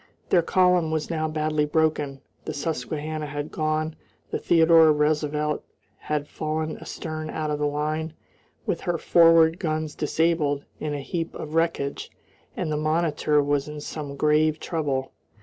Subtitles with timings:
[0.31, 3.95] Their column was now badly broken, the Susquehanna had gone,
[4.31, 5.63] the Theodore Roosevelt
[5.97, 8.15] had fallen astern out of the line,
[8.65, 12.09] with her forward guns disabled, in a heap of wreckage,
[12.57, 15.11] and the Monitor was in some grave trouble.